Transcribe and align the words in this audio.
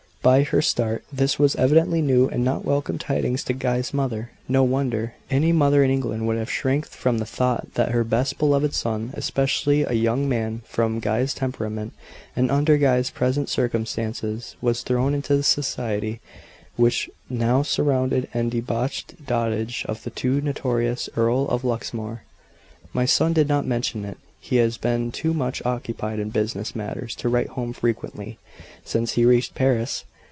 By 0.23 0.43
her 0.43 0.61
start, 0.61 1.03
this 1.11 1.39
was 1.39 1.55
evidently 1.55 1.99
new 1.99 2.27
and 2.27 2.45
not 2.45 2.63
welcome 2.63 2.99
tidings 2.99 3.43
to 3.45 3.53
Guy's 3.53 3.91
mother. 3.91 4.29
No 4.47 4.61
wonder. 4.61 5.15
Any 5.31 5.51
mother 5.51 5.83
in 5.83 5.89
England 5.89 6.27
would 6.27 6.37
have 6.37 6.47
shrank 6.51 6.87
from 6.87 7.17
the 7.17 7.25
thought 7.25 7.73
that 7.73 7.89
her 7.89 8.03
best 8.03 8.37
beloved 8.37 8.75
son 8.75 9.09
especially 9.15 9.81
a 9.81 9.93
young 9.93 10.29
man 10.29 10.61
of 10.77 11.01
Guy's 11.01 11.33
temperament, 11.33 11.93
and 12.35 12.51
under 12.51 12.77
Guy's 12.77 13.09
present 13.09 13.49
circumstances 13.49 14.55
was 14.61 14.83
thrown 14.83 15.15
into 15.15 15.35
the 15.35 15.41
society 15.41 16.21
which 16.75 17.09
now 17.27 17.63
surrounded 17.63 18.29
the 18.31 18.43
debauched 18.43 19.25
dotage 19.25 19.83
of 19.89 20.03
the 20.03 20.11
too 20.11 20.39
notorious 20.39 21.09
Earl 21.17 21.47
of 21.47 21.63
Luxmore. 21.63 22.21
"My 22.93 23.05
son 23.05 23.33
did 23.33 23.47
not 23.49 23.65
mention 23.65 24.05
it. 24.05 24.19
He 24.39 24.57
has 24.57 24.77
been 24.77 25.11
too 25.11 25.33
much 25.33 25.65
occupied 25.65 26.19
in 26.19 26.29
business 26.29 26.75
matters 26.75 27.15
to 27.17 27.29
write 27.29 27.49
home 27.49 27.73
frequently, 27.73 28.37
since 28.85 29.13
he 29.13 29.25
reached 29.25 29.55
Paris. 29.55 30.03